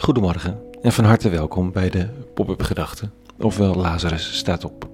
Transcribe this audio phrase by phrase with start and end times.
[0.00, 4.88] Goedemorgen en van harte welkom bij de Pop-up Gedachten, ofwel Lazarus staat op.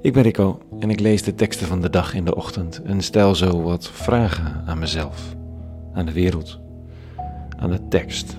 [0.00, 3.02] Ik ben Rico en ik lees de teksten van de dag in de ochtend en
[3.02, 5.34] stel zo wat vragen aan mezelf,
[5.92, 6.58] aan de wereld,
[7.56, 8.36] aan de tekst.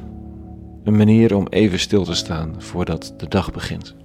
[0.84, 3.96] Een manier om even stil te staan voordat de dag begint.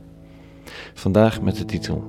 [0.95, 2.05] Vandaag met de titel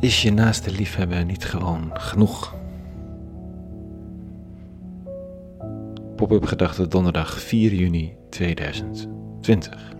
[0.00, 2.56] Is je naaste liefhebben niet gewoon genoeg?
[6.18, 9.92] Pop-up gedachte donderdag 4 juni 2020.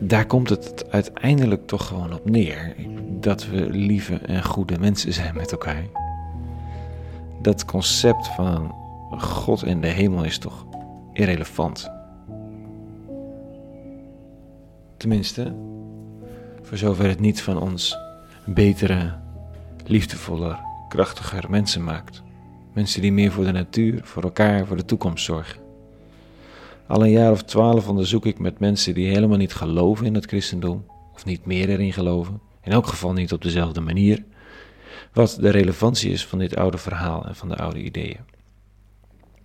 [0.00, 2.74] Daar komt het uiteindelijk toch gewoon op neer
[3.20, 5.84] dat we lieve en goede mensen zijn met elkaar.
[7.42, 8.74] Dat concept van
[9.18, 10.66] God en de hemel is toch
[11.12, 11.90] irrelevant.
[14.96, 15.54] Tenminste,
[16.74, 17.96] voor zover het niet van ons
[18.44, 19.14] betere,
[19.86, 22.22] liefdevoller, krachtiger mensen maakt.
[22.72, 25.60] Mensen die meer voor de natuur, voor elkaar, voor de toekomst zorgen.
[26.86, 30.26] Al een jaar of twaalf onderzoek ik met mensen die helemaal niet geloven in het
[30.26, 34.24] christendom, of niet meer erin geloven, in elk geval niet op dezelfde manier,
[35.12, 38.20] wat de relevantie is van dit oude verhaal en van de oude ideeën.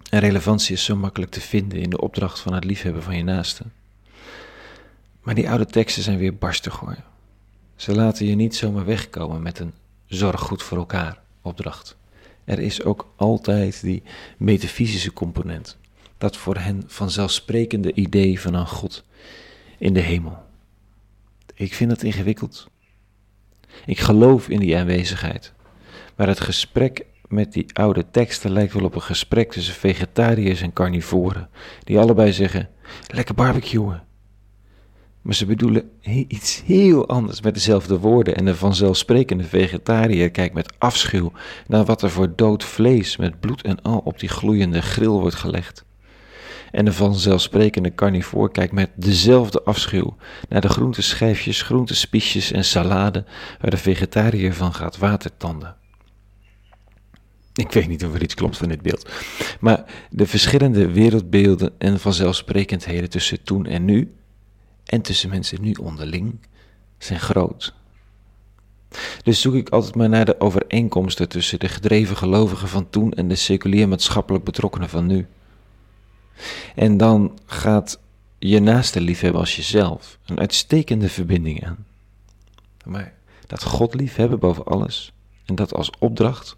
[0.09, 3.23] En relevantie is zo makkelijk te vinden in de opdracht van het liefhebben van je
[3.23, 3.63] naaste.
[5.21, 6.97] Maar die oude teksten zijn weer barstig hoor.
[7.89, 9.73] Ze laten je niet zomaar wegkomen met een
[10.05, 11.97] zorg goed voor elkaar opdracht.
[12.43, 14.03] Er is ook altijd die
[14.37, 15.77] metafysische component,
[16.17, 19.03] dat voor hen vanzelfsprekende idee van een God
[19.77, 20.37] in de hemel.
[21.53, 22.67] Ik vind het ingewikkeld.
[23.85, 25.53] Ik geloof in die aanwezigheid,
[26.15, 30.73] maar het gesprek met die oude teksten lijkt wel op een gesprek tussen vegetariërs en
[30.73, 31.49] carnivoren,
[31.83, 32.69] die allebei zeggen:
[33.07, 34.07] lekker barbecuen.
[35.21, 35.89] Maar ze bedoelen
[36.27, 41.31] iets heel anders met dezelfde woorden en de vanzelfsprekende vegetariër kijkt met afschuw
[41.67, 45.35] naar wat er voor dood vlees met bloed en al op die gloeiende grill wordt
[45.35, 45.85] gelegd.
[46.71, 50.15] En de vanzelfsprekende carnivoor kijkt met dezelfde afschuw
[50.49, 53.23] naar de groenteschijfjes, groentespiesjes en salade
[53.61, 55.75] waar de vegetariër van gaat watertanden.
[57.53, 59.09] Ik weet niet of er iets klopt van dit beeld.
[59.59, 64.13] Maar de verschillende wereldbeelden en vanzelfsprekendheden tussen toen en nu
[64.89, 66.39] en tussen mensen nu onderling
[66.97, 67.73] zijn groot.
[69.23, 73.27] Dus zoek ik altijd maar naar de overeenkomsten tussen de gedreven gelovigen van toen en
[73.27, 75.27] de seculier maatschappelijk betrokkenen van nu.
[76.75, 77.99] En dan gaat
[78.39, 81.85] je naaste liefhebben als jezelf een uitstekende verbinding aan.
[82.85, 83.13] Maar
[83.47, 85.13] dat God liefhebben boven alles
[85.45, 86.57] en dat als opdracht,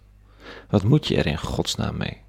[0.68, 2.21] wat moet je er in godsnaam mee?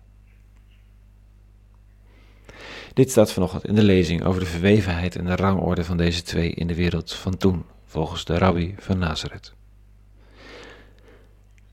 [2.94, 6.50] Dit staat vanochtend in de lezing over de verwevenheid en de rangorde van deze twee
[6.50, 9.54] in de wereld van toen, volgens de rabbi van Nazareth.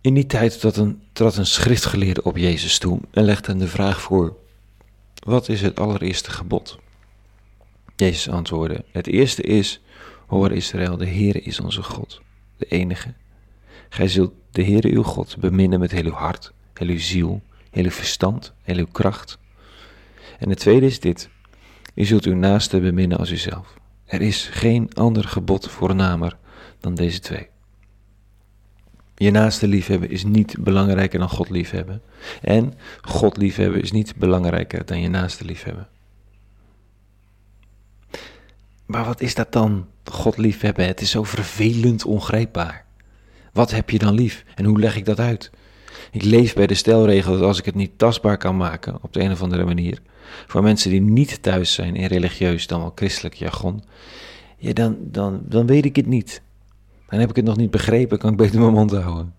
[0.00, 3.68] In die tijd trad een, trad een schriftgeleerde op Jezus toe en legde hem de
[3.68, 4.36] vraag voor:
[5.14, 6.78] Wat is het allereerste gebod?
[7.96, 9.80] Jezus antwoordde: Het eerste is:
[10.26, 12.20] Hoor Israël, de Heere is onze God,
[12.56, 13.14] de enige.
[13.88, 17.84] Gij zult de Heere uw God beminnen met heel uw hart, heel uw ziel, heel
[17.84, 19.39] uw verstand, heel uw kracht
[20.38, 21.28] en het tweede is dit:
[21.94, 23.74] U zult uw naaste beminnen als uzelf.
[24.04, 26.36] Er is geen ander gebod voornamer
[26.80, 27.48] dan deze twee.
[29.14, 32.02] Je naaste liefhebben is niet belangrijker dan God liefhebben.
[32.42, 35.88] En God liefhebben is niet belangrijker dan je naaste liefhebben.
[38.86, 40.86] Maar wat is dat dan, God liefhebben?
[40.86, 42.84] Het is zo vervelend ongrijpbaar.
[43.52, 45.50] Wat heb je dan lief en hoe leg ik dat uit?
[46.10, 49.20] Ik leef bij de stelregel dat als ik het niet tastbaar kan maken op de
[49.20, 49.98] een of andere manier,
[50.46, 53.84] voor mensen die niet thuis zijn in religieus dan wel christelijk jargon,
[54.56, 56.42] ja, dan, dan, dan weet ik het niet.
[57.08, 59.34] Dan heb ik het nog niet begrepen, kan ik beter mijn mond houden.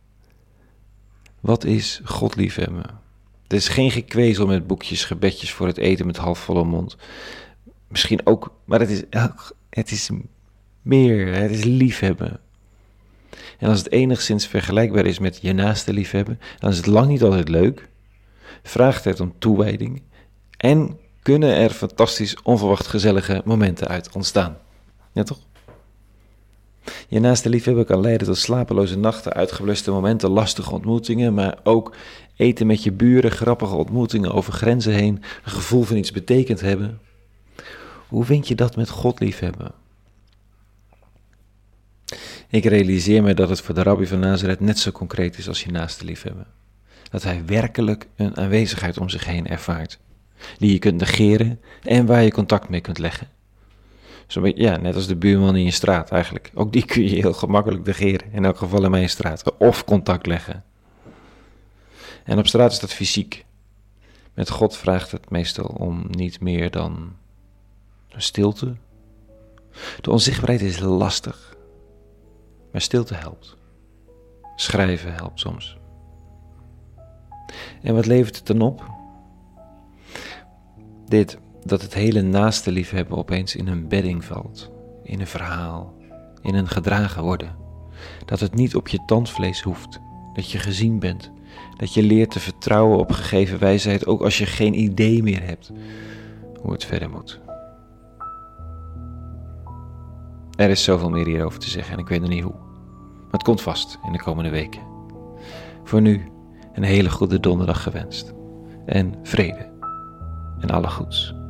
[1.40, 3.00] Wat is God liefhebben?
[3.47, 6.97] Er is geen gekwezel met boekjes, gebedjes voor het eten met halfvolle mond.
[7.88, 9.03] Misschien ook, maar het is,
[9.69, 10.09] het is
[10.82, 12.40] meer, het is liefhebben.
[13.58, 17.23] En als het enigszins vergelijkbaar is met je naaste liefhebben, dan is het lang niet
[17.23, 17.90] altijd leuk.
[18.64, 20.02] Vraagt het om toewijding
[20.61, 24.58] en kunnen er fantastisch onverwacht gezellige momenten uit ontstaan.
[25.11, 25.40] Ja toch?
[27.08, 31.96] Je naaste liefhebben kan leiden tot slapeloze nachten, uitgebluste momenten, lastige ontmoetingen, maar ook
[32.35, 36.99] eten met je buren, grappige ontmoetingen over grenzen heen, een gevoel van iets betekend hebben.
[38.07, 39.72] Hoe vind je dat met God liefhebben?
[42.49, 45.64] Ik realiseer me dat het voor de rabbi van Nazareth net zo concreet is als
[45.64, 46.47] je naaste liefhebben.
[47.09, 49.99] Dat hij werkelijk een aanwezigheid om zich heen ervaart,
[50.58, 53.28] die je kunt negeren en waar je contact mee kunt leggen.
[54.28, 56.52] Zo ja, net als de buurman in je straat eigenlijk.
[56.53, 58.32] Ook die kun je heel gemakkelijk negeren.
[58.32, 59.58] In elk geval in mijn straat.
[59.58, 60.64] Of contact leggen.
[62.23, 63.46] En op straat is dat fysiek.
[64.34, 67.16] Met God vraagt het meestal om niet meer dan
[68.08, 68.76] stilte.
[70.02, 71.55] De onzichtbaarheid is lastig.
[72.72, 73.58] Maar stilte helpt.
[74.55, 75.78] Schrijven helpt soms.
[77.82, 79.01] En wat levert het dan op?
[81.11, 84.72] Dit, dat het hele naaste liefhebben opeens in een bedding valt,
[85.03, 85.93] in een verhaal,
[86.41, 87.55] in een gedragen worden.
[88.25, 89.99] Dat het niet op je tandvlees hoeft,
[90.34, 91.31] dat je gezien bent,
[91.78, 95.72] dat je leert te vertrouwen op gegeven wijsheid, ook als je geen idee meer hebt
[96.61, 97.40] hoe het verder moet.
[100.55, 102.55] Er is zoveel meer hierover te zeggen en ik weet nog niet hoe.
[103.22, 104.81] Maar het komt vast in de komende weken.
[105.84, 106.31] Voor nu
[106.73, 108.34] een hele goede donderdag gewenst.
[108.85, 109.71] En vrede
[110.61, 111.41] en alle goeds.